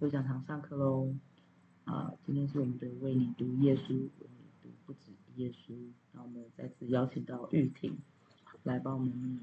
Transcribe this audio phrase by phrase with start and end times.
[0.00, 1.14] 有讲堂上课喽。
[1.84, 5.74] 啊，今天是我们的为你读耶稣，为你读不止耶稣。
[6.12, 7.98] 那我们再次邀请到玉婷
[8.62, 9.38] 来帮我们念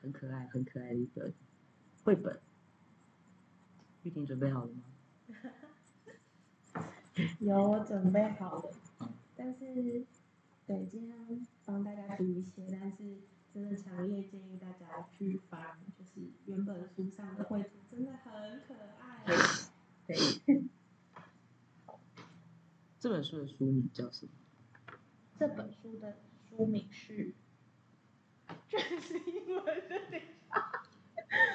[0.00, 1.34] 很可爱、很可爱的一本
[2.04, 2.38] 绘本。
[4.04, 4.82] 玉婷准备好了吗？
[7.40, 8.70] 有，我准备好了。
[9.34, 10.06] 但是，
[10.68, 13.16] 对，今天帮大家读一些，但是
[13.52, 19.24] 真的强烈建议大家去翻，就是原本书上的绘图真的很可爱。
[20.06, 20.16] 对。
[22.98, 24.32] 这本书的书名叫什么？
[25.38, 26.16] 这本书的
[26.48, 27.32] 书名是，
[28.68, 30.82] 这是英文的，等一下。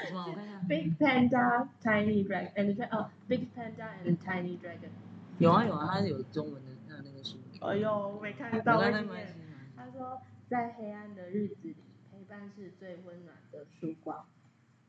[0.07, 0.25] 什么？
[0.27, 0.59] 我看一下。
[0.67, 4.89] Big Panda, Tiny Dragon, and 哦，Big Panda and Tiny Dragon。
[5.37, 7.37] 有啊有啊，它有中文的那那个书。
[7.61, 8.81] 哎呦，我没看到。
[8.81, 11.75] 他说，在黑暗的日子里，
[12.11, 14.25] 陪伴是最温暖的曙光。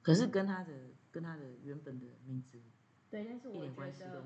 [0.01, 0.73] 可是跟他的
[1.11, 2.59] 跟他的原本的名字，
[3.11, 4.25] 对，但是我觉得。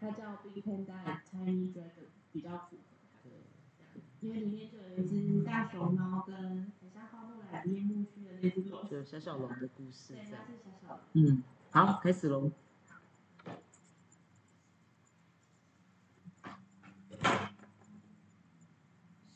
[0.00, 2.82] 他叫 Big Panda Tiny Dragon，比较符合
[3.22, 3.36] 它的
[3.78, 6.36] 这样，因为里面就有一只大熊猫跟
[6.80, 10.14] 很像花木兰面木区的那只龙，就小小龙的故事。
[10.14, 11.00] 对，它是小小龙。
[11.14, 12.52] 嗯，好，开始喽。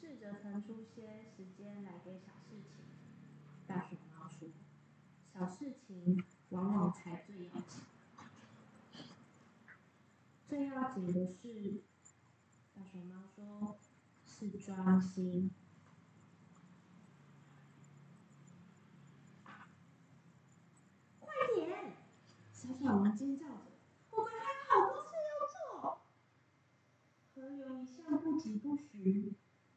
[0.01, 2.85] 试着腾出些时间来给小事情。
[3.67, 4.49] 大熊猫说
[5.35, 7.83] ：“小事情往往才最要紧。”
[10.47, 11.81] 最要紧的是，
[12.75, 13.79] 大熊猫说
[14.27, 15.51] ：“是专心。”
[21.21, 21.97] 快点！
[22.53, 23.55] 小小龙尖叫着
[24.11, 25.47] ：“我们还有好多事要
[25.81, 26.03] 做。”
[27.35, 29.35] 河流一向不急不徐，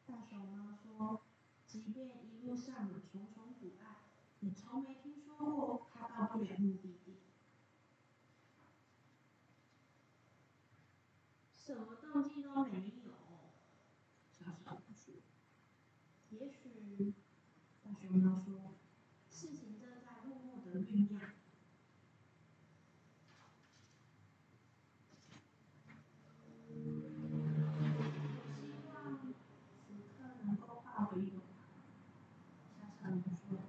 [0.07, 1.21] 大熊猫说
[1.67, 3.97] ：“即便一路上有重重阻碍，
[4.39, 7.15] 也从没听说过它到不了目的地。”
[11.53, 12.71] 什么动机都没
[13.05, 13.11] 有，
[14.31, 15.13] 小小龙说。
[16.29, 17.13] 也许，
[18.07, 18.71] 大熊猫说，
[19.29, 21.19] 事情正在默默的酝酿。
[28.61, 29.19] 希望
[29.75, 31.41] 此刻能够化为永恒。
[32.79, 33.59] 小小龙说。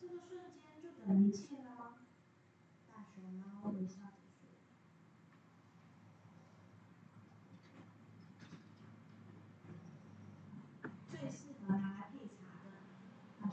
[0.00, 1.96] 这个瞬间就等于一切了吗？
[2.86, 4.12] 大熊猫微笑。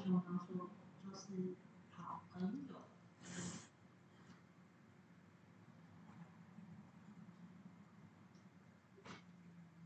[0.04, 0.70] 熊猫说
[1.02, 1.56] ：“就是
[1.92, 2.76] 好朋友。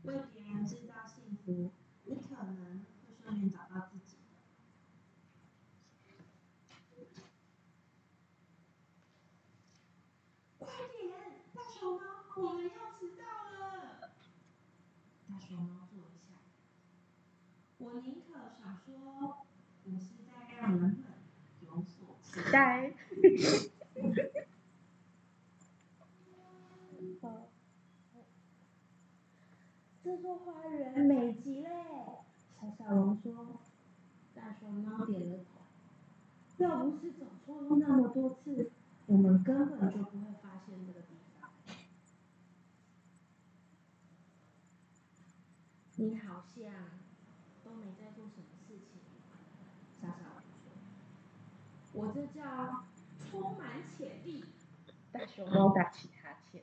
[0.02, 1.70] 为别人制造幸福，
[2.04, 4.16] 你可能会顺便找到自己
[10.58, 10.66] 快
[10.98, 11.12] 点，
[11.54, 12.02] 大熊猫，
[12.36, 14.10] 我们要迟到了。
[15.28, 16.34] 大熊猫坐一下。
[17.78, 19.44] 我宁可少说。”
[19.90, 21.02] 我是在让人们
[21.62, 22.92] 有所期待。
[30.02, 31.70] 这座花园美极嘞！
[32.60, 33.60] 小小龙说。
[34.34, 35.44] 大熊猫点了头。
[36.58, 38.70] 要不是走错路那么多次，
[39.06, 41.50] 我们根本就不会发现这个地方。
[45.96, 46.72] 你好像
[47.64, 49.00] 都没在做什么事情。
[50.00, 52.84] 小小龙说：“我这叫
[53.18, 54.44] 充满潜力。”
[55.10, 56.62] 大熊猫打起哈欠。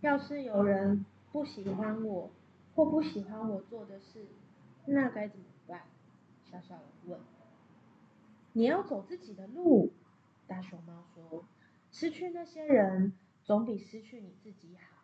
[0.00, 2.30] 要是有人不喜欢我，
[2.74, 4.26] 或不喜欢我做的事，
[4.86, 5.82] 那该怎么办？
[6.50, 7.20] 小小龙问。
[8.54, 9.92] “你要走自己的路。”
[10.48, 11.44] 大熊猫说
[11.92, 13.12] ，“失去那些人，
[13.44, 14.99] 总比失去你自己好。”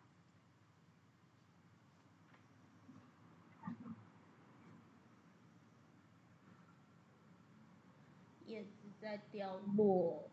[8.47, 8.69] 叶子
[9.01, 10.31] 在掉落，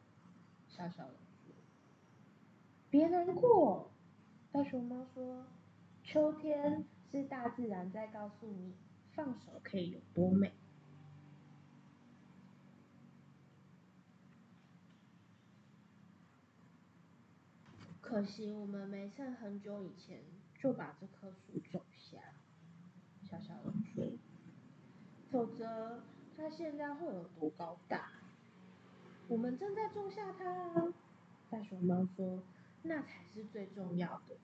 [0.68, 1.52] 小小龙说
[2.88, 3.90] ：“别难过。”
[4.52, 5.44] 大熊猫说
[6.04, 8.76] ：“秋天是大自然在告诉你，
[9.14, 10.52] 放手可以有多美。”
[18.00, 20.22] 可惜我们没趁很久以前
[20.56, 22.18] 就把这棵树种下，
[23.28, 24.04] 小小龙说
[25.32, 26.04] ：“否则。”
[26.36, 28.10] 它现在会有多高大？
[29.28, 30.92] 我们正在种下它啊！
[31.48, 32.42] 大熊猫说
[32.82, 34.36] ：“那才是最重要的。”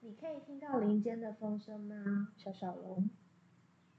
[0.00, 3.08] 你可以听到林间的风声吗，小小龙？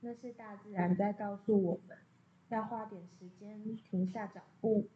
[0.02, 1.98] 那是大自然在告诉我们，
[2.50, 4.88] 要花点时间停下脚步，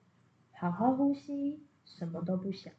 [0.51, 2.71] 好好呼吸，什么都不想。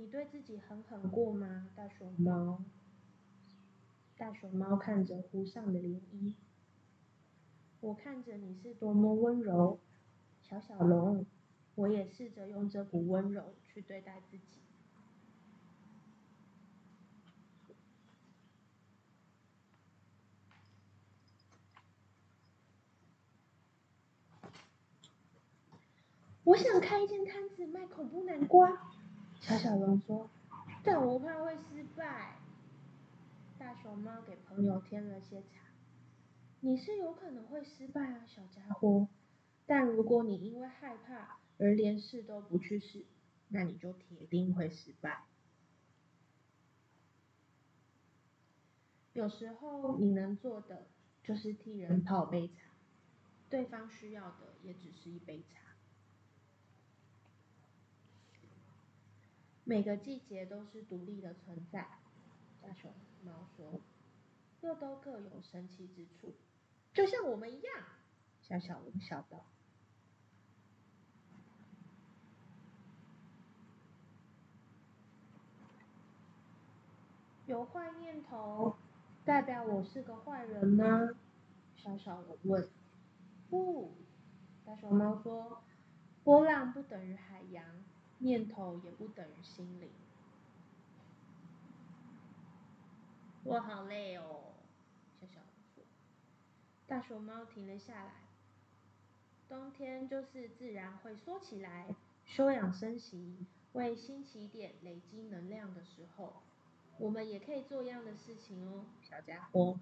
[0.00, 2.64] 你对自己狠狠过吗，大熊猫？
[4.16, 6.32] 大熊猫看着湖上的涟漪，
[7.80, 9.78] 我看着你是多么温柔，
[10.40, 11.26] 小小龙。
[11.74, 14.62] 我也试着用这股温柔去对待自己。
[26.44, 28.94] 我想开一间摊子卖恐怖南瓜，
[29.40, 30.30] 小小龙说，
[30.84, 32.36] 但我怕会失败。
[33.58, 35.72] 大熊猫给朋友添了些茶，
[36.60, 39.08] 你是有可能会失败啊，小家伙。
[39.66, 43.04] 但如果你因为害怕而连试都不去试，
[43.48, 45.24] 那你就铁定会失败。
[49.12, 50.86] 有时候你能做的
[51.24, 52.70] 就是替人泡杯茶，
[53.48, 55.69] 对方需要的也只是一杯茶。
[59.70, 61.86] 每个季节都是独立的存在，
[62.60, 63.80] 大熊猫说，
[64.62, 66.34] 又都各有神奇之处，
[66.92, 67.72] 就像我们一样。
[68.42, 69.44] 小小龙笑道。
[77.46, 78.74] 有坏念头，
[79.24, 81.10] 代表我是个坏人吗？
[81.76, 82.68] 小小龙问。
[83.48, 83.94] 不，
[84.66, 85.62] 大熊猫说，
[86.24, 87.64] 波浪不等于海洋，
[88.20, 89.90] 念头也不等于心灵。
[93.44, 94.54] 我好累哦，
[95.20, 95.40] 小小。
[96.86, 98.12] 大熊猫停了下来。
[99.48, 101.94] 冬天就是自然会缩起来，
[102.24, 106.42] 休养生息，为新起点累积能量的时候。
[106.98, 109.80] 我们也可以做一样的事情哦，小家伙。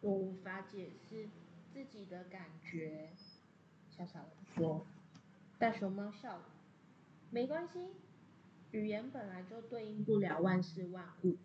[0.00, 1.28] 我无法解释
[1.78, 3.12] 自己的感觉，
[3.88, 4.84] 小小龙说。
[5.60, 6.44] 大熊猫笑了，
[7.30, 7.94] 没关系，
[8.72, 11.36] 语言本来就对应不了万事万物。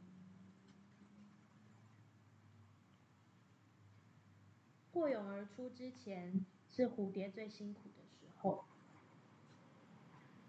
[4.91, 8.65] 破蛹而出之前，是蝴蝶最辛苦的时候。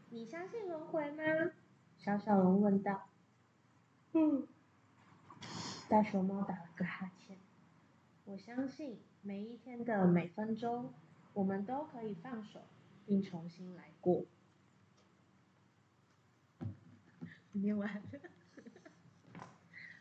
[0.09, 1.23] 你相信轮回吗？
[1.99, 3.11] 小小龙问道。
[4.15, 4.49] 嗯。
[5.91, 7.37] 大熊猫打了个哈欠。
[8.25, 10.93] 我相信每一天的每分钟，
[11.33, 12.61] 我们都可以放手，
[13.07, 14.27] 并重新来过。
[17.53, 18.03] 念完。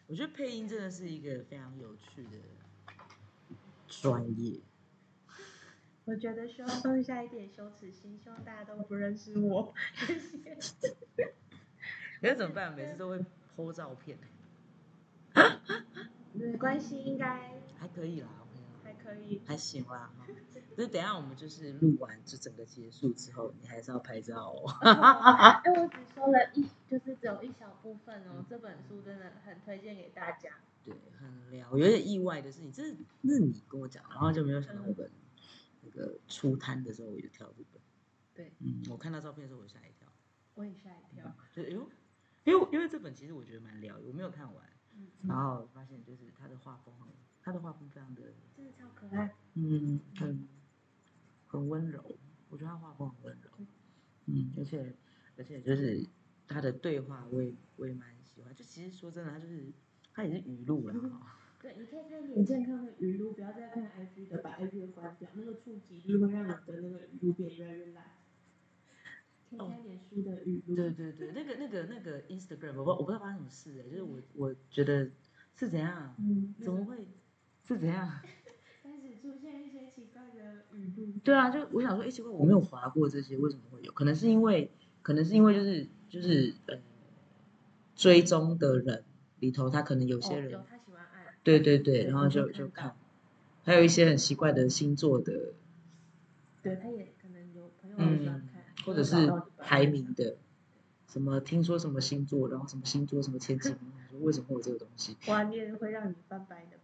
[0.07, 2.31] 我觉得配音真的是一个非常有趣的
[3.87, 4.59] 专业。
[6.03, 9.73] 我觉得需要放下一点羞耻心，希望大家都不认识我。
[9.95, 10.57] 谢谢。
[12.19, 12.75] 可是怎么办？
[12.75, 14.17] 每次都会 po 照片。
[16.33, 18.27] 没关系，应该还可以啦。
[19.03, 19.41] 还可以。
[19.45, 20.11] 还行啦。
[20.75, 24.69] 就 是等下我们就是录完就整个结束之后，你还是要拍照哦。
[24.81, 28.45] 哎，我只说了一，就是只有一小部分哦。
[28.49, 30.51] 这本书真的很推荐给大家。
[30.83, 31.77] 对，很聊。
[31.77, 35.09] 有点意外的是，你这是那是你跟我讲，然后就没有想到我本。
[35.85, 37.81] 那个出摊的时候，我就跳这本。
[38.33, 40.07] 对，嗯，我看到照片的时候，我吓一跳。
[40.55, 41.35] 我也吓一跳。
[41.53, 41.89] 就哎呦，
[42.45, 44.65] 因为因为这本其实我觉得蛮疗愈，我没有看完，
[45.27, 46.93] 然后发现就是他的画风，
[47.43, 48.21] 他的画风非常的，
[48.55, 49.35] 真的超可爱。
[49.55, 50.47] 嗯，很
[51.47, 52.17] 很温柔，
[52.49, 53.49] 我觉得他画风很温柔。
[54.25, 54.95] 嗯，而且
[55.37, 56.07] 而且就是
[56.47, 58.55] 他的对话，我也我也蛮喜欢。
[58.55, 59.65] 就其实说真的，他就是
[60.13, 61.39] 他也是语录了哈。
[61.61, 68.05] 对，你可以看点健康的语录，不要再看 IG 的，把 IG 关掉，那个触及就会让你的那个语录变越来越烂。
[69.49, 70.75] 看点书的语录。
[70.75, 75.09] 对对对，那个那个那个 Instagram，我不我不知道发生什么事哎，就是我我觉得
[75.55, 76.15] 是怎样，
[76.59, 77.07] 怎么会
[77.67, 78.09] 是怎样？
[78.83, 81.13] 开始出现一些奇怪的语录。
[81.23, 83.91] 对啊，就我想说，哎，奇怪，我没有划过这些，为什么会有？
[83.93, 84.69] 可能是因为，
[85.01, 86.77] 可能是因为就是就是呃，
[87.95, 89.03] 追踪的人
[89.39, 91.35] 里头，他可能有些人他喜欢爱。
[91.43, 92.95] 对对对，然后就就看，
[93.63, 95.53] 还有一些很奇怪的星座的，
[96.61, 100.35] 对，他也可能有朋友很喜欢看，或者是排名的，
[101.07, 103.79] 什么听说什么星座，然后什么星座什么前几名，
[104.11, 105.15] 说为什么会有这个东西？
[105.27, 106.77] 哇，你会让你翻白的。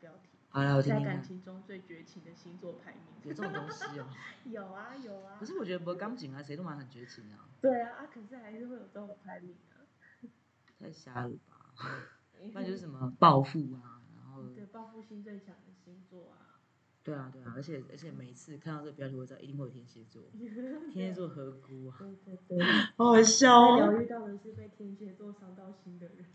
[0.50, 1.06] 好了，我听听。
[1.06, 4.08] 在感情中最绝情的星座排名，有这种东西哦？
[4.46, 5.38] 有啊有啊。
[5.40, 7.48] 可是我觉得不刚紧啊，谁都蛮很绝情啊。
[7.62, 9.86] 对啊，啊可是还是会有这种排名啊。
[10.80, 11.74] 太瞎了吧？
[12.54, 14.02] 那就是什么暴富啊？
[14.16, 16.58] 然后对，报复心最强的星座啊。
[17.04, 20.24] 对啊，对啊，而且而且每次看到这个标题，我知道一定会有天蝎座，
[20.92, 21.98] 天蝎座何辜啊？
[22.00, 22.66] 对对 对，
[22.98, 23.92] 好好笑被哦！
[23.92, 26.26] 疗愈到的是被天蝎座伤到心的人。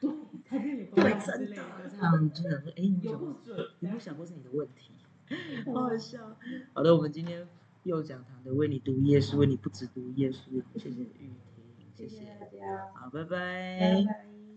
[0.00, 0.10] 对，
[0.44, 1.62] 才可以有对，功劳之真的类的，
[2.02, 3.62] 这样真的说，哎，你有有没有想过？
[3.62, 4.92] 有没有想过是你的问题？
[5.66, 6.36] 好哦好笑。
[6.74, 7.46] 好的，我们今天
[7.84, 11.34] 又讲堂的为你读耶稣，为你不止读耶稣，谢谢玉婷，
[11.94, 14.51] 谢谢谢谢大，家，好，拜拜拜拜。